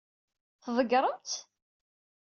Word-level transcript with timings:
Tḍeggṛem-tt? 0.63 1.33